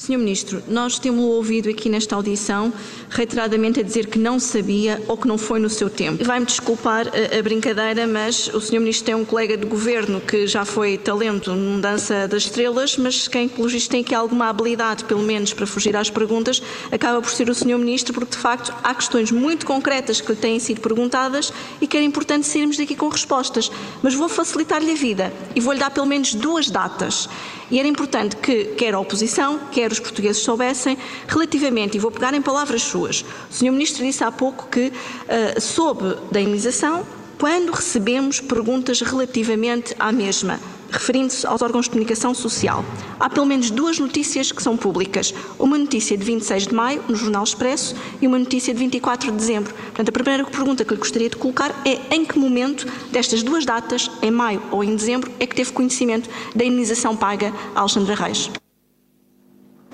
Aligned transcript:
Senhor 0.00 0.18
Ministro, 0.18 0.62
nós 0.66 0.98
temos 0.98 1.22
ouvido 1.22 1.68
aqui 1.68 1.90
nesta 1.90 2.16
audição 2.16 2.72
reiteradamente 3.10 3.80
a 3.80 3.82
dizer 3.82 4.06
que 4.06 4.18
não 4.18 4.40
sabia 4.40 4.98
ou 5.06 5.14
que 5.14 5.28
não 5.28 5.36
foi 5.36 5.60
no 5.60 5.68
seu 5.68 5.90
tempo. 5.90 6.24
Vai-me 6.24 6.46
desculpar 6.46 7.06
a, 7.08 7.42
brincadeira, 7.42 8.06
mas 8.06 8.48
o 8.48 8.62
Senhor 8.62 8.80
Ministro 8.80 9.04
tem 9.04 9.14
um 9.14 9.26
colega 9.26 9.58
de 9.58 9.66
governo 9.66 10.18
que 10.18 10.46
já 10.46 10.64
foi 10.64 10.96
talento 10.96 11.52
no 11.52 11.82
Dança 11.82 12.26
das 12.26 12.44
Estrelas, 12.44 12.96
mas 12.96 13.28
quem, 13.28 13.46
pelo 13.46 13.68
visto, 13.68 13.90
tem 13.90 14.00
aqui 14.00 14.14
alguma 14.14 14.48
habilidade, 14.48 15.04
pelo 15.04 15.22
menos, 15.22 15.52
para 15.52 15.66
fugir 15.66 15.94
às 15.94 16.08
perguntas, 16.08 16.62
acaba 16.90 17.20
por 17.20 17.30
ser 17.30 17.50
o 17.50 17.54
Senhor 17.54 17.76
Ministro, 17.76 18.14
porque 18.14 18.36
de 18.36 18.38
facto 18.38 18.72
há 18.82 18.94
questões 18.94 19.30
muito 19.30 19.66
concretas 19.66 20.18
que 20.18 20.32
lhe 20.32 20.38
têm 20.38 20.58
sido 20.58 20.80
perguntadas 20.80 21.52
e 21.78 21.86
que 21.86 21.98
era 21.98 22.06
importante 22.06 22.46
sairmos 22.46 22.78
daqui 22.78 22.96
com 22.96 23.10
respostas. 23.10 23.70
Mas 24.02 24.14
vou 24.14 24.30
facilitar-lhe 24.30 24.92
a 24.92 24.96
vida 24.96 25.30
e 25.54 25.60
vou-lhe 25.60 25.78
dar 25.78 25.90
pelo 25.90 26.06
menos 26.06 26.32
duas 26.32 26.70
datas. 26.70 27.28
E 27.70 27.78
era 27.78 27.86
importante 27.86 28.34
que 28.36 28.64
quer 28.76 28.94
a 28.94 28.98
oposição, 28.98 29.60
quer 29.70 29.89
os 29.92 30.00
portugueses 30.00 30.42
soubessem 30.42 30.96
relativamente, 31.26 31.96
e 31.96 32.00
vou 32.00 32.10
pegar 32.10 32.34
em 32.34 32.42
palavras 32.42 32.82
suas, 32.82 33.24
o 33.50 33.54
Sr. 33.54 33.72
Ministro 33.72 34.04
disse 34.04 34.24
há 34.24 34.30
pouco 34.30 34.68
que 34.68 34.88
uh, 34.88 35.60
soube 35.60 36.16
da 36.30 36.40
imunização 36.40 37.06
quando 37.38 37.70
recebemos 37.72 38.40
perguntas 38.40 39.00
relativamente 39.00 39.94
à 39.98 40.12
mesma 40.12 40.60
referindo-se 40.90 41.46
aos 41.46 41.62
órgãos 41.62 41.86
de 41.86 41.90
comunicação 41.90 42.34
social. 42.34 42.84
Há 43.18 43.30
pelo 43.30 43.46
menos 43.46 43.70
duas 43.70 43.98
notícias 43.98 44.52
que 44.52 44.62
são 44.62 44.76
públicas. 44.76 45.32
Uma 45.58 45.78
notícia 45.78 46.16
de 46.16 46.24
26 46.24 46.68
de 46.68 46.74
maio, 46.74 47.02
no 47.08 47.14
Jornal 47.14 47.44
Expresso, 47.44 47.94
e 48.20 48.26
uma 48.26 48.38
notícia 48.38 48.74
de 48.74 48.80
24 48.80 49.30
de 49.30 49.36
dezembro. 49.36 49.72
Portanto, 49.72 50.08
a 50.08 50.12
primeira 50.12 50.44
pergunta 50.44 50.84
que 50.84 50.92
lhe 50.92 50.98
gostaria 50.98 51.30
de 51.30 51.36
colocar 51.36 51.70
é 51.84 52.14
em 52.14 52.24
que 52.24 52.38
momento 52.38 52.86
destas 53.10 53.42
duas 53.42 53.64
datas, 53.64 54.10
em 54.22 54.30
maio 54.30 54.62
ou 54.70 54.82
em 54.82 54.94
dezembro, 54.94 55.30
é 55.38 55.46
que 55.46 55.54
teve 55.54 55.72
conhecimento 55.72 56.28
da 56.54 56.64
indenização 56.64 57.16
paga 57.16 57.52
a 57.74 57.80
Alexandra 57.80 58.14
Reis? 58.14 58.50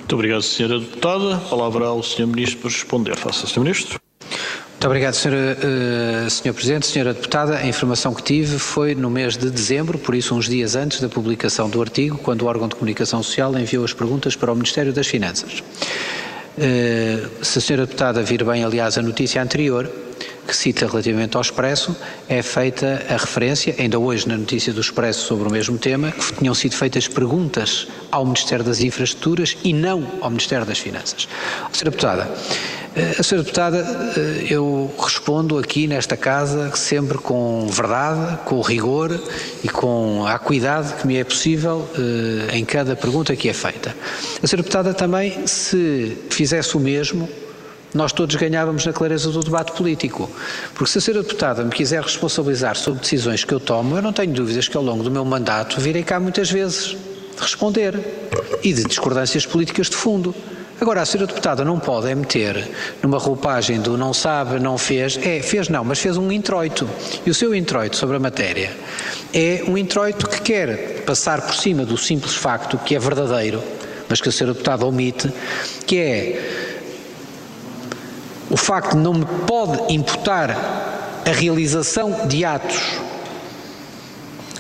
Muito 0.07 0.15
obrigado, 0.15 0.43
Sra. 0.43 0.79
Deputada. 0.79 1.35
A 1.35 1.39
palavra 1.41 1.87
ao 1.87 2.01
Sr. 2.01 2.29
Ministro 2.29 2.61
para 2.61 2.71
responder. 2.71 3.17
Faça, 3.17 3.45
Sr. 3.45 3.59
Ministro. 3.59 4.01
Muito 4.21 4.87
obrigado, 4.87 5.15
Sr. 5.15 5.33
Uh, 5.33 6.31
Sr. 6.31 6.55
Presidente. 6.55 6.85
Sra. 6.85 7.13
Deputada, 7.13 7.57
a 7.57 7.67
informação 7.67 8.15
que 8.15 8.23
tive 8.23 8.57
foi 8.57 8.95
no 8.95 9.11
mês 9.11 9.37
de 9.37 9.51
dezembro, 9.51 9.99
por 9.99 10.15
isso 10.15 10.33
uns 10.33 10.49
dias 10.49 10.77
antes 10.77 11.01
da 11.01 11.09
publicação 11.09 11.69
do 11.69 11.83
artigo, 11.83 12.19
quando 12.19 12.43
o 12.43 12.47
órgão 12.47 12.69
de 12.69 12.77
comunicação 12.77 13.21
social 13.21 13.59
enviou 13.59 13.85
as 13.85 13.93
perguntas 13.93 14.37
para 14.37 14.53
o 14.53 14.55
Ministério 14.55 14.93
das 14.93 15.09
Finanças. 15.09 15.59
Uh, 16.57 17.45
se 17.45 17.59
a 17.59 17.61
Sra. 17.61 17.79
Deputada 17.79 18.23
vir 18.23 18.45
bem, 18.45 18.63
aliás, 18.63 18.97
a 18.97 19.03
notícia 19.03 19.43
anterior, 19.43 19.91
que 20.47 20.55
cita 20.55 20.87
relativamente 20.87 21.37
ao 21.37 21.43
Expresso, 21.43 21.97
é 22.29 22.43
feita 22.43 23.05
a 23.09 23.17
referência, 23.17 23.75
ainda 23.79 23.99
hoje 23.99 24.29
na 24.29 24.37
notícia 24.37 24.73
do 24.73 24.81
Expresso 24.81 25.27
sobre 25.27 25.49
o 25.49 25.51
mesmo 25.51 25.77
tema, 25.79 26.13
que 26.13 26.35
tinham 26.35 26.55
sido 26.55 26.77
feitas 26.77 27.09
perguntas 27.09 27.89
ao 28.11 28.25
Ministério 28.25 28.65
das 28.65 28.81
Infraestruturas 28.81 29.57
e 29.65 29.73
não 29.73 30.07
ao 30.21 30.31
Ministério 30.31 30.65
das 30.65 30.79
Finanças. 30.79 31.29
Sra. 31.73 31.91
Deputada, 31.91 32.29
a 33.19 33.21
Sra. 33.23 33.39
Deputada, 33.39 33.79
eh, 34.17 34.47
eu 34.49 34.91
respondo 34.99 35.59
aqui 35.59 35.87
nesta 35.87 36.17
casa 36.17 36.75
sempre 36.75 37.19
com 37.19 37.67
verdade, 37.69 38.39
com 38.45 38.61
rigor 38.63 39.21
e 39.63 39.69
com 39.69 40.25
a 40.27 40.33
acuidade 40.33 40.95
que 40.95 41.07
me 41.07 41.17
é 41.17 41.25
possível 41.25 41.87
eh, 41.95 42.57
em 42.57 42.65
cada 42.65 42.97
pergunta 42.97 43.37
que 43.37 43.51
é 43.51 43.53
feita. 43.53 43.95
A 44.43 44.47
Sra. 44.47 44.63
Deputada 44.63 44.95
também, 44.95 45.47
se 45.47 46.17
fizesse 46.31 46.75
o 46.77 46.81
mesmo, 46.81 47.29
nós 47.97 48.13
todos 48.13 48.37
ganhávamos 48.37 48.85
na 48.87 48.93
clareza 48.93 49.31
do 49.31 49.41
debate 49.41 49.73
político. 49.73 50.31
Porque 50.75 50.91
se 50.91 50.99
a 50.99 51.01
Sra. 51.01 51.17
Deputada 51.17 51.65
me 51.65 51.71
quiser 51.71 52.03
responsabilizar 52.03 52.77
sobre 52.77 53.01
decisões 53.01 53.43
que 53.43 53.53
eu 53.53 53.59
tomo, 53.59 53.97
eu 53.97 54.03
não 54.03 54.13
tenho 54.13 54.33
dúvidas 54.33 54.69
que 54.69 54.77
ao 54.77 54.83
longo 54.83 55.03
do 55.03 55.11
meu 55.11 55.25
mandato 55.25 55.81
virei 55.81 56.03
cá 56.03 56.21
muitas 56.21 56.51
vezes 56.51 56.97
responder 57.39 57.99
e 58.63 58.73
de 58.73 58.85
discordâncias 58.85 59.47
políticas 59.47 59.89
de 59.89 59.97
fundo. 59.97 60.35
Agora, 60.79 61.01
a 61.01 61.07
senhora 61.07 61.27
deputada 61.27 61.65
não 61.65 61.79
pode 61.79 62.11
é 62.11 62.15
meter 62.15 62.69
numa 63.03 63.19
roupagem 63.19 63.81
do 63.81 63.97
não 63.97 64.13
sabe, 64.13 64.61
não 64.61 64.77
fez, 64.77 65.19
é, 65.23 65.41
fez 65.41 65.71
não, 65.71 65.83
mas 65.83 65.99
fez 65.99 66.19
um 66.19 66.31
introito. 66.31 66.89
E 67.25 67.31
o 67.31 67.35
seu 67.35 67.55
introito 67.55 67.97
sobre 67.97 68.17
a 68.17 68.21
matéria 68.21 68.71
é 69.33 69.65
um 69.67 69.79
introito 69.79 70.29
que 70.29 70.41
quer 70.43 71.03
passar 71.07 71.41
por 71.41 71.55
cima 71.55 71.85
do 71.85 71.97
simples 71.97 72.35
facto, 72.35 72.77
que 72.79 72.95
é 72.95 72.99
verdadeiro, 72.99 73.63
mas 74.09 74.21
que 74.21 74.29
a 74.29 74.33
senhora 74.33 74.53
deputada 74.53 74.85
omite, 74.85 75.33
que 75.87 75.97
é 75.97 76.76
o 78.51 78.57
facto 78.57 78.97
de 78.97 79.03
não 79.03 79.15
me 79.15 79.27
pode 79.47 79.93
imputar 79.93 80.51
a 81.25 81.31
realização 81.31 82.27
de 82.27 82.45
atos 82.45 83.07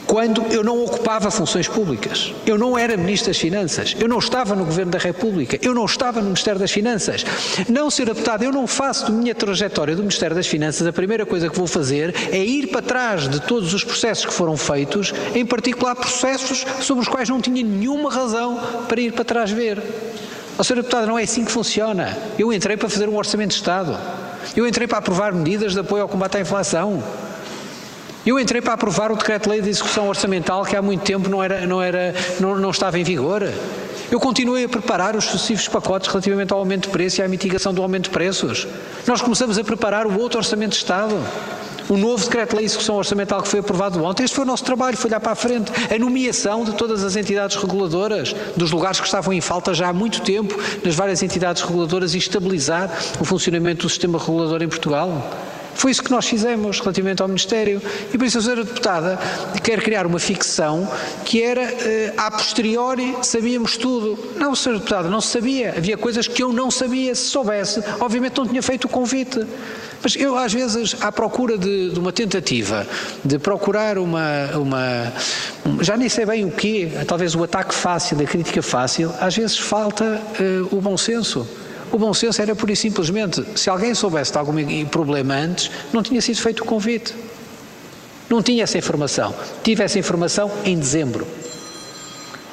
quando 0.06 0.42
eu 0.52 0.62
não 0.62 0.84
ocupava 0.84 1.30
funções 1.30 1.66
públicas. 1.66 2.32
Eu 2.46 2.56
não 2.56 2.78
era 2.78 2.96
Ministro 2.96 3.30
das 3.30 3.38
Finanças, 3.38 3.96
eu 3.98 4.08
não 4.08 4.18
estava 4.18 4.54
no 4.54 4.64
Governo 4.64 4.92
da 4.92 4.98
República, 4.98 5.58
eu 5.60 5.74
não 5.74 5.84
estava 5.84 6.20
no 6.20 6.26
Ministério 6.26 6.60
das 6.60 6.70
Finanças. 6.70 7.24
Não, 7.68 7.90
Sr. 7.90 8.06
Deputado, 8.06 8.44
eu 8.44 8.52
não 8.52 8.66
faço 8.66 9.06
da 9.06 9.10
minha 9.10 9.34
trajetória 9.34 9.94
do 9.96 10.02
Ministério 10.02 10.36
das 10.36 10.46
Finanças, 10.46 10.86
a 10.86 10.92
primeira 10.92 11.26
coisa 11.26 11.48
que 11.48 11.58
vou 11.58 11.66
fazer 11.66 12.14
é 12.30 12.38
ir 12.38 12.68
para 12.68 12.82
trás 12.82 13.28
de 13.28 13.40
todos 13.40 13.74
os 13.74 13.82
processos 13.82 14.24
que 14.24 14.32
foram 14.32 14.56
feitos, 14.56 15.12
em 15.34 15.44
particular 15.44 15.96
processos 15.96 16.64
sobre 16.80 17.02
os 17.02 17.08
quais 17.08 17.28
não 17.28 17.40
tinha 17.40 17.62
nenhuma 17.62 18.10
razão 18.10 18.60
para 18.88 19.00
ir 19.00 19.12
para 19.12 19.24
trás 19.24 19.50
ver. 19.50 19.82
Oh, 20.58 20.64
Sr. 20.64 20.76
Deputado, 20.76 21.06
não 21.06 21.18
é 21.18 21.22
assim 21.22 21.44
que 21.44 21.52
funciona. 21.52 22.16
Eu 22.38 22.50
entrei 22.50 22.78
para 22.78 22.88
fazer 22.88 23.08
um 23.08 23.16
orçamento 23.16 23.50
de 23.50 23.56
Estado. 23.56 23.98
Eu 24.56 24.66
entrei 24.66 24.88
para 24.88 24.98
aprovar 24.98 25.32
medidas 25.34 25.74
de 25.74 25.80
apoio 25.80 26.02
ao 26.02 26.08
combate 26.08 26.38
à 26.38 26.40
inflação. 26.40 27.02
Eu 28.24 28.40
entrei 28.40 28.62
para 28.62 28.72
aprovar 28.72 29.12
o 29.12 29.16
decreto-lei 29.16 29.60
de 29.60 29.68
execução 29.68 30.08
orçamental 30.08 30.64
que 30.64 30.74
há 30.74 30.80
muito 30.80 31.04
tempo 31.04 31.28
não, 31.28 31.44
era, 31.44 31.66
não, 31.66 31.82
era, 31.82 32.14
não, 32.40 32.56
não 32.56 32.70
estava 32.70 32.98
em 32.98 33.04
vigor. 33.04 33.42
Eu 34.10 34.18
continuei 34.18 34.64
a 34.64 34.68
preparar 34.68 35.14
os 35.14 35.26
sucessivos 35.26 35.68
pacotes 35.68 36.08
relativamente 36.08 36.52
ao 36.52 36.58
aumento 36.58 36.84
de 36.84 36.88
preço 36.90 37.20
e 37.20 37.22
à 37.22 37.28
mitigação 37.28 37.74
do 37.74 37.82
aumento 37.82 38.04
de 38.04 38.10
preços. 38.10 38.66
Nós 39.06 39.20
começamos 39.20 39.58
a 39.58 39.64
preparar 39.64 40.06
o 40.06 40.18
outro 40.18 40.38
Orçamento 40.38 40.70
de 40.70 40.76
Estado. 40.76 41.16
O 41.88 41.96
novo 41.96 42.24
decreto-lei 42.24 42.64
de 42.64 42.72
execução 42.72 42.96
orçamental 42.96 43.40
que 43.42 43.48
foi 43.48 43.60
aprovado 43.60 44.02
ontem, 44.02 44.24
este 44.24 44.34
foi 44.34 44.44
o 44.44 44.46
nosso 44.46 44.64
trabalho, 44.64 44.96
foi 44.96 45.08
olhar 45.08 45.20
para 45.20 45.32
a 45.32 45.36
frente. 45.36 45.70
A 45.92 45.98
nomeação 45.98 46.64
de 46.64 46.72
todas 46.72 47.04
as 47.04 47.14
entidades 47.14 47.56
reguladoras, 47.56 48.34
dos 48.56 48.72
lugares 48.72 48.98
que 48.98 49.06
estavam 49.06 49.32
em 49.32 49.40
falta 49.40 49.72
já 49.72 49.88
há 49.88 49.92
muito 49.92 50.20
tempo 50.22 50.58
nas 50.84 50.94
várias 50.94 51.22
entidades 51.22 51.62
reguladoras 51.62 52.14
e 52.14 52.18
estabilizar 52.18 52.90
o 53.20 53.24
funcionamento 53.24 53.82
do 53.82 53.88
sistema 53.88 54.18
regulador 54.18 54.62
em 54.62 54.68
Portugal. 54.68 55.30
Foi 55.76 55.90
isso 55.90 56.02
que 56.02 56.10
nós 56.10 56.26
fizemos 56.26 56.80
relativamente 56.80 57.22
ao 57.22 57.28
Ministério. 57.28 57.80
E 58.12 58.18
por 58.18 58.26
isso 58.26 58.38
a 58.38 58.42
senhora 58.42 58.64
deputada 58.64 59.18
quer 59.62 59.82
criar 59.82 60.06
uma 60.06 60.18
ficção 60.18 60.90
que 61.24 61.42
era, 61.42 61.62
eh, 61.62 62.14
a 62.16 62.30
posteriori, 62.30 63.14
sabíamos 63.22 63.76
tudo. 63.76 64.18
Não, 64.36 64.54
senhora 64.54 64.78
deputada, 64.78 65.08
não 65.08 65.20
se 65.20 65.28
sabia. 65.28 65.74
Havia 65.76 65.96
coisas 65.96 66.26
que 66.26 66.42
eu 66.42 66.52
não 66.52 66.70
sabia. 66.70 67.14
Se 67.14 67.28
soubesse, 67.28 67.82
obviamente 68.00 68.38
não 68.38 68.46
tinha 68.46 68.62
feito 68.62 68.86
o 68.86 68.88
convite. 68.88 69.46
Mas 70.02 70.14
eu, 70.16 70.36
às 70.36 70.52
vezes, 70.52 70.96
à 71.00 71.10
procura 71.10 71.58
de, 71.58 71.90
de 71.90 71.98
uma 71.98 72.12
tentativa 72.12 72.86
de 73.24 73.38
procurar 73.38 73.98
uma, 73.98 74.50
uma. 74.54 75.12
Já 75.80 75.96
nem 75.96 76.08
sei 76.08 76.24
bem 76.24 76.44
o 76.44 76.50
quê, 76.50 76.90
talvez 77.06 77.34
o 77.34 77.42
ataque 77.42 77.74
fácil, 77.74 78.20
a 78.20 78.24
crítica 78.24 78.62
fácil, 78.62 79.12
às 79.20 79.36
vezes 79.36 79.58
falta 79.58 80.22
uh, 80.40 80.76
o 80.76 80.80
bom 80.80 80.96
senso. 80.96 81.46
O 81.92 81.98
bom 81.98 82.12
senso 82.12 82.42
era 82.42 82.54
pura 82.54 82.72
e 82.72 82.76
simplesmente, 82.76 83.44
se 83.54 83.70
alguém 83.70 83.94
soubesse 83.94 84.32
de 84.32 84.38
algum 84.38 84.84
problema 84.86 85.34
antes, 85.34 85.70
não 85.92 86.02
tinha 86.02 86.20
sido 86.20 86.40
feito 86.40 86.62
o 86.62 86.66
convite. 86.66 87.14
Não 88.28 88.42
tinha 88.42 88.64
essa 88.64 88.76
informação. 88.76 89.34
Tive 89.62 89.84
essa 89.84 89.98
informação 89.98 90.50
em 90.64 90.78
dezembro. 90.78 91.26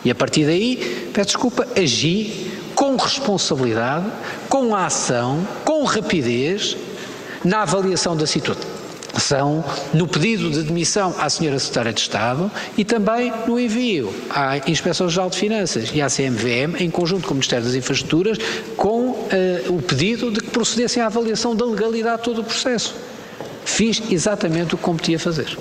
E 0.05 0.11
a 0.11 0.15
partir 0.15 0.45
daí, 0.45 1.09
peço 1.13 1.27
desculpa, 1.27 1.67
agi 1.77 2.51
com 2.75 2.95
responsabilidade, 2.95 4.05
com 4.49 4.75
ação, 4.75 5.47
com 5.63 5.83
rapidez, 5.83 6.75
na 7.43 7.61
avaliação 7.61 8.15
da 8.15 8.27
situação, 8.27 9.63
no 9.93 10.07
pedido 10.07 10.49
de 10.49 10.63
demissão 10.63 11.15
à 11.19 11.29
Senhora 11.29 11.59
Secretária 11.59 11.93
de 11.93 12.01
Estado 12.01 12.51
e 12.77 12.83
também 12.83 13.31
no 13.47 13.59
envio 13.59 14.13
à 14.29 14.57
Inspeção-Geral 14.69 15.29
de 15.29 15.37
Finanças 15.37 15.91
e 15.93 16.01
à 16.01 16.07
CMVM, 16.07 16.81
em 16.81 16.89
conjunto 16.89 17.27
com 17.27 17.31
o 17.31 17.35
Ministério 17.35 17.65
das 17.65 17.75
Infraestruturas, 17.75 18.37
com 18.75 19.12
uh, 19.23 19.73
o 19.73 19.81
pedido 19.81 20.31
de 20.31 20.39
que 20.39 20.49
procedessem 20.49 21.01
à 21.01 21.07
avaliação 21.07 21.55
da 21.55 21.65
legalidade 21.65 22.17
de 22.17 22.23
todo 22.23 22.41
o 22.41 22.43
processo. 22.43 22.95
Fiz 23.65 24.01
exatamente 24.11 24.75
o 24.75 24.77
que 24.77 24.83
competia 24.83 25.19
fazer. 25.19 25.57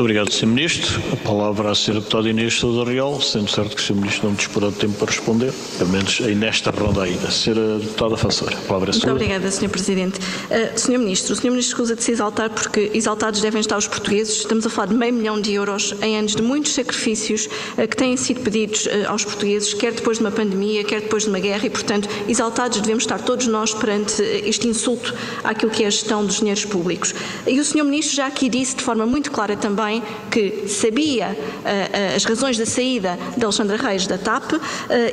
Muito 0.00 0.12
obrigado, 0.12 0.32
Sr. 0.32 0.46
Ministro. 0.46 1.02
A 1.12 1.16
palavra 1.16 1.68
à 1.68 1.72
Sra. 1.72 1.92
Deputada 1.92 2.26
Inês 2.26 2.54
Sousa 2.54 2.90
Real, 2.90 3.20
sendo 3.20 3.50
certo 3.50 3.76
que 3.76 3.82
o 3.82 3.84
Sr. 3.84 3.96
Ministro 3.96 4.28
não 4.28 4.34
disporá 4.34 4.68
de 4.68 4.76
tempo 4.76 4.94
para 4.94 5.08
responder, 5.08 5.52
pelo 5.76 5.90
menos 5.90 6.22
aí 6.24 6.34
nesta 6.34 6.70
ronda 6.70 7.02
ainda. 7.02 7.28
Sra. 7.28 7.78
Deputada 7.78 8.16
Fassora, 8.16 8.56
a 8.56 8.60
palavra 8.62 8.88
é 8.88 8.92
sua. 8.94 9.10
Muito 9.10 9.22
obrigada, 9.22 9.50
Sr. 9.50 9.68
Presidente. 9.68 10.18
Uh, 10.18 10.78
Sr. 10.78 10.98
Ministro, 10.98 11.34
o 11.34 11.36
Sr. 11.36 11.50
Ministro 11.50 11.72
escusa 11.72 11.96
de 11.96 12.02
se 12.02 12.12
exaltar 12.12 12.48
porque 12.48 12.90
exaltados 12.94 13.42
devem 13.42 13.60
estar 13.60 13.76
os 13.76 13.86
portugueses. 13.86 14.38
Estamos 14.38 14.64
a 14.64 14.70
falar 14.70 14.86
de 14.86 14.94
meio 14.94 15.12
milhão 15.12 15.38
de 15.38 15.52
euros 15.52 15.94
em 16.00 16.16
anos 16.16 16.34
de 16.34 16.40
muitos 16.40 16.72
sacrifícios 16.72 17.46
uh, 17.76 17.86
que 17.86 17.94
têm 17.94 18.16
sido 18.16 18.40
pedidos 18.40 18.86
uh, 18.86 18.90
aos 19.06 19.22
portugueses, 19.22 19.74
quer 19.74 19.92
depois 19.92 20.16
de 20.16 20.24
uma 20.24 20.30
pandemia, 20.30 20.82
quer 20.82 21.02
depois 21.02 21.24
de 21.24 21.28
uma 21.28 21.40
guerra 21.40 21.66
e, 21.66 21.70
portanto, 21.70 22.08
exaltados 22.26 22.80
devemos 22.80 23.02
estar 23.02 23.18
todos 23.18 23.46
nós 23.46 23.74
perante 23.74 24.22
este 24.22 24.66
insulto 24.66 25.14
àquilo 25.44 25.70
que 25.70 25.84
é 25.84 25.88
a 25.88 25.90
gestão 25.90 26.24
dos 26.24 26.38
dinheiros 26.38 26.64
públicos. 26.64 27.14
E 27.46 27.60
o 27.60 27.64
Sr. 27.66 27.84
Ministro 27.84 28.16
já 28.16 28.26
aqui 28.26 28.48
disse 28.48 28.76
de 28.76 28.82
forma 28.82 29.04
muito 29.04 29.30
clara 29.30 29.54
também 29.56 29.89
que 30.30 30.68
sabia 30.68 31.28
uh, 31.28 31.32
uh, 31.32 32.16
as 32.16 32.24
razões 32.24 32.56
da 32.58 32.66
saída 32.66 33.18
de 33.36 33.44
Alexandra 33.44 33.76
Reis 33.76 34.06
da 34.06 34.18
TAP 34.18 34.52
uh, 34.52 34.60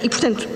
e, 0.04 0.10
portanto, 0.10 0.48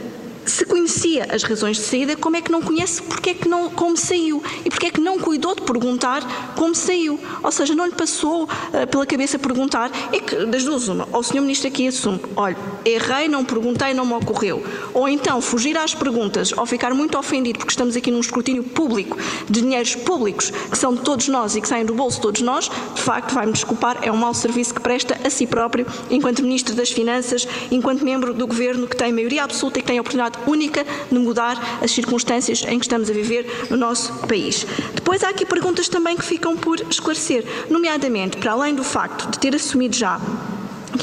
se 0.46 0.66
conhecia 0.66 1.28
as 1.30 1.44
razões 1.44 1.78
de 1.78 1.84
saída, 1.84 2.16
como 2.16 2.36
é 2.36 2.42
que 2.42 2.52
não 2.52 2.62
conhece 2.62 3.02
porque 3.02 3.32
é 3.32 3.34
que 3.34 3.48
não, 3.48 3.70
como 3.70 3.96
saiu 3.96 4.44
e 4.66 4.70
porque 4.70 4.88
é 4.88 4.90
que 4.90 5.02
não 5.02 5.20
cuidou 5.20 5.56
de 5.56 5.62
perguntar 5.62 6.22
como 6.56 6.74
saiu? 6.74 7.20
Ou 7.44 7.52
seja, 7.52 7.76
não 7.76 7.86
lhe 7.86 7.92
passou 7.94 8.44
uh, 8.44 8.88
pela 8.88 9.06
cabeça 9.06 9.38
perguntar, 9.38 9.92
é 10.12 10.20
que 10.20 10.46
das 10.46 10.64
duas 10.64 10.88
uma, 10.88 11.08
ou 11.12 11.20
o 11.20 11.24
Sr. 11.24 11.42
Ministro 11.42 11.68
aqui 11.68 11.88
assume, 11.88 12.20
olha, 12.36 12.58
errei, 12.84 13.28
não 13.28 13.46
perguntei, 13.46 13.94
não 13.94 14.06
me 14.06 14.14
ocorreu. 14.14 14.64
Ou 14.94 15.08
então 15.08 15.42
fugir 15.42 15.78
às 15.78 15.94
perguntas 15.94 16.52
ou 16.56 16.66
ficar 16.66 16.94
muito 16.94 17.18
ofendido 17.18 17.60
porque 17.60 17.72
estamos 17.72 17.96
aqui 17.96 18.12
num 18.12 18.20
escrutínio 18.20 18.64
público 18.64 19.18
de 19.50 19.62
dinheiros 19.62 19.96
públicos 19.96 20.50
que 20.50 20.78
são 20.78 20.94
de 20.94 21.02
todos 21.02 21.28
nós 21.28 21.56
e 21.56 21.62
que 21.62 21.68
saem 21.68 21.86
do 21.86 21.94
bolso 21.94 22.18
de 22.18 22.22
todos 22.24 22.42
nós, 22.42 22.70
de 22.96 23.02
facto, 23.02 23.34
vai-me 23.34 23.54
desculpar, 23.54 24.00
é 24.02 24.12
um 24.12 24.18
mau 24.18 24.34
serviço 24.34 24.74
que 24.74 24.82
presta 24.82 25.18
a 25.24 25.30
si 25.30 25.46
próprio 25.46 25.86
enquanto 26.10 26.42
Ministro 26.42 26.76
das 26.76 26.92
Finanças, 26.92 27.48
enquanto 27.70 28.04
membro 28.04 28.34
do 28.34 28.48
Governo 28.48 28.88
que 28.88 28.96
tem 28.96 29.12
maioria 29.12 29.44
absoluta 29.44 29.80
e 29.80 29.82
que 29.82 29.88
tem 29.88 29.98
a 29.98 30.02
oportunidade 30.02 30.31
única 30.48 30.86
de 31.12 31.20
mudar 31.20 31.80
as 31.82 31.92
circunstâncias 31.92 32.64
em 32.68 32.80
que 32.80 32.86
estamos 32.86 33.10
a 33.10 33.14
viver 33.14 33.68
no 33.70 33.78
nosso 33.78 34.14
país. 34.28 34.66
Depois 34.94 35.24
há 35.24 35.30
aqui 35.30 35.46
perguntas 35.46 35.90
também 35.90 36.16
que 36.16 36.26
ficam 36.26 36.56
por 36.58 36.80
esclarecer, 36.90 37.46
nomeadamente, 37.70 38.38
para 38.38 38.52
além 38.52 38.76
do 38.76 38.84
facto 38.84 39.30
de 39.30 39.40
ter 39.40 39.56
assumido 39.56 39.96
já 39.96 40.20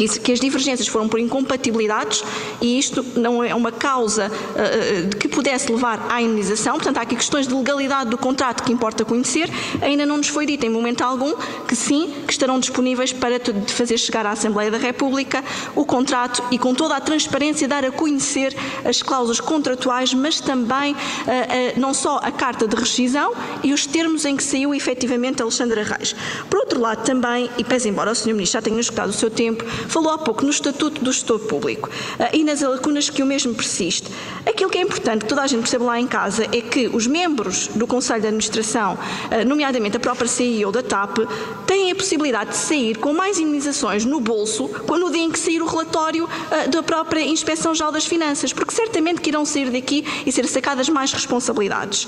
que, 0.06 0.32
as 0.32 0.38
divergências 0.38 0.86
foram 0.86 1.08
por 1.08 1.18
incompatibilidades 1.18 2.22
e 2.60 2.78
isto 2.78 3.04
não 3.16 3.42
é 3.42 3.54
uma 3.54 3.72
causa 3.72 4.30
uh, 4.30 5.16
que 5.16 5.26
pudesse 5.26 5.72
levar 5.72 6.06
à 6.08 6.20
indenização. 6.22 6.74
Portanto, 6.74 6.98
há 6.98 7.02
aqui 7.02 7.16
questões 7.16 7.48
de 7.48 7.54
legalidade 7.54 8.10
do 8.10 8.18
contrato 8.18 8.62
que 8.62 8.72
importa 8.72 9.04
conhecer. 9.04 9.50
Ainda 9.80 10.06
não 10.06 10.18
nos 10.18 10.28
foi 10.28 10.46
dito 10.46 10.64
em 10.66 10.68
momento 10.68 11.02
algum 11.02 11.34
que 11.66 11.74
sim, 11.74 12.12
que 12.26 12.32
estarão 12.32 12.60
disponíveis 12.60 13.12
para 13.12 13.40
fazer 13.68 13.98
chegar 13.98 14.26
à 14.26 14.30
Assembleia 14.32 14.70
da 14.70 14.78
República 14.78 15.42
o 15.74 15.84
contrato 15.84 16.42
e 16.50 16.58
com 16.58 16.74
toda 16.74 16.94
a 16.94 17.00
transparência 17.00 17.66
dar 17.66 17.84
a 17.84 17.90
conhecer 17.90 18.54
as 18.84 19.02
cláusulas 19.02 19.40
contratuais, 19.40 20.14
mas 20.14 20.40
também 20.40 20.92
uh, 20.92 20.96
uh, 20.96 21.80
não 21.80 21.94
só 21.94 22.18
a 22.18 22.30
carta 22.30 22.68
de 22.68 22.76
rescisão 22.76 23.32
e 23.62 23.72
os 23.72 23.86
termos 23.86 24.24
em 24.24 24.36
que 24.36 24.42
saiu 24.42 24.74
efetivamente 24.74 25.42
Alexandra 25.42 25.82
Reis. 25.82 26.14
Por 26.48 26.60
outro 26.60 26.80
lado, 26.80 27.04
também, 27.04 27.50
e 27.56 27.64
pese 27.64 27.88
embora 27.88 28.10
o 28.10 28.14
Sr. 28.14 28.32
Ministro 28.34 28.58
já 28.58 28.62
tenha 28.62 28.80
escutado 28.80 29.10
o 29.10 29.12
seu 29.12 29.30
tempo, 29.30 29.64
Falou 29.88 30.12
há 30.12 30.18
pouco 30.18 30.44
no 30.44 30.50
Estatuto 30.50 31.02
do 31.02 31.10
Gestor 31.10 31.38
Público 31.40 31.88
uh, 31.88 32.36
e 32.36 32.44
nas 32.44 32.60
lacunas 32.60 33.08
que 33.08 33.22
o 33.22 33.26
mesmo 33.26 33.54
persiste. 33.54 34.10
Aquilo 34.46 34.70
que 34.70 34.78
é 34.78 34.82
importante 34.82 35.22
que 35.22 35.28
toda 35.28 35.42
a 35.42 35.46
gente 35.46 35.60
perceba 35.60 35.84
lá 35.86 35.98
em 35.98 36.06
casa 36.06 36.44
é 36.44 36.60
que 36.60 36.88
os 36.88 37.06
membros 37.06 37.68
do 37.68 37.86
Conselho 37.86 38.20
de 38.20 38.26
Administração, 38.26 38.94
uh, 38.94 39.48
nomeadamente 39.48 39.96
a 39.96 40.00
própria 40.00 40.28
CEO 40.28 40.70
da 40.70 40.82
TAP, 40.82 41.18
têm 41.66 41.90
a 41.90 41.94
possibilidade 41.94 42.50
de 42.50 42.56
sair 42.56 42.98
com 42.98 43.14
mais 43.14 43.38
indenizações 43.38 44.04
no 44.04 44.20
bolso 44.20 44.68
quando 44.86 45.06
o 45.06 45.10
dia 45.10 45.22
em 45.22 45.30
que 45.30 45.38
sair 45.38 45.62
o 45.62 45.66
relatório 45.66 46.24
uh, 46.26 46.70
da 46.70 46.82
própria 46.82 47.22
Inspeção 47.22 47.74
Geral 47.74 47.90
das 47.90 48.04
Finanças, 48.04 48.52
porque 48.52 48.74
certamente 48.74 49.22
que 49.22 49.30
irão 49.30 49.44
sair 49.44 49.70
daqui 49.70 50.04
e 50.26 50.30
ser 50.30 50.46
sacadas 50.46 50.88
mais 50.88 51.12
responsabilidades. 51.12 52.06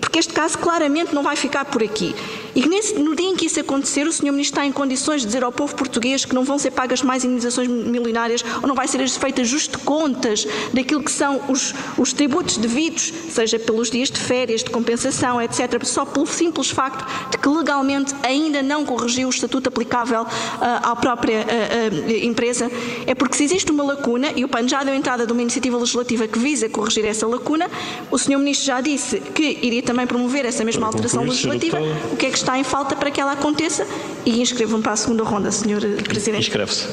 Porque 0.00 0.18
este 0.18 0.32
caso 0.32 0.58
claramente 0.58 1.14
não 1.14 1.22
vai 1.22 1.36
ficar 1.36 1.64
por 1.64 1.82
aqui. 1.82 2.14
E 2.54 2.68
nesse, 2.68 2.94
no 2.94 3.16
dia 3.16 3.28
em 3.28 3.34
que 3.34 3.46
isso 3.46 3.58
acontecer, 3.58 4.06
o 4.06 4.12
Sr. 4.12 4.24
Ministro 4.24 4.58
está 4.58 4.66
em 4.66 4.72
condições 4.72 5.22
de 5.22 5.26
dizer 5.26 5.42
ao 5.42 5.50
povo 5.50 5.74
português 5.74 6.24
que 6.24 6.34
não 6.34 6.44
vão 6.44 6.58
ser 6.58 6.70
pagas 6.70 7.02
mais 7.02 7.24
indenizações 7.24 7.66
milionárias 7.66 8.44
ou 8.60 8.68
não 8.68 8.74
vai 8.74 8.86
ser 8.86 9.02
feitas 9.08 9.48
just 9.48 9.76
contas 9.78 10.46
daquilo 10.72 11.02
que 11.02 11.10
são 11.10 11.40
os, 11.48 11.74
os 11.96 12.12
tributos 12.12 12.56
devidos, 12.58 13.12
seja 13.30 13.58
pelos 13.58 13.90
dias 13.90 14.10
de 14.10 14.20
férias, 14.20 14.62
de 14.62 14.70
compensação, 14.70 15.40
etc., 15.40 15.82
só 15.84 16.04
pelo 16.04 16.26
simples 16.26 16.70
facto 16.70 17.04
de 17.30 17.38
que 17.38 17.48
legalmente 17.48 18.14
ainda 18.22 18.62
não 18.62 18.84
corrigiu 18.84 19.28
o 19.28 19.30
estatuto 19.30 19.68
aplicável 19.68 20.22
uh, 20.22 20.26
à 20.60 20.94
própria 20.94 21.40
uh, 21.40 22.10
uh, 22.10 22.24
empresa. 22.24 22.70
É 23.06 23.14
porque 23.14 23.36
se 23.36 23.44
existe 23.44 23.70
uma 23.70 23.82
lacuna, 23.82 24.32
e 24.36 24.44
o 24.44 24.48
PAN 24.48 24.68
já 24.68 24.84
deu 24.84 24.94
entrada 24.94 25.26
de 25.26 25.32
uma 25.32 25.42
iniciativa 25.42 25.76
legislativa 25.78 26.28
que 26.28 26.38
visa 26.38 26.68
corrigir 26.68 27.04
essa 27.06 27.26
lacuna, 27.26 27.70
o 28.10 28.18
Sr. 28.18 28.38
Ministro 28.38 28.66
já 28.66 28.80
disse 28.80 29.20
que 29.20 29.58
iria 29.72 29.82
também 29.82 30.06
promover 30.06 30.44
essa 30.44 30.64
mesma 30.64 30.86
alteração 30.86 31.24
legislativa. 31.24 31.78
O 32.12 32.16
que 32.16 32.26
é 32.26 32.30
que 32.30 32.36
está 32.36 32.58
em 32.58 32.64
falta 32.64 32.94
para 32.94 33.10
que 33.10 33.20
ela 33.20 33.32
aconteça 33.32 33.86
e 34.24 34.40
inscrevam 34.40 34.82
para 34.82 34.92
a 34.92 34.96
segunda 34.96 35.24
ronda, 35.24 35.50
Sr. 35.50 36.02
Presidente. 36.04 36.48
Inscreve-se. 36.48 36.86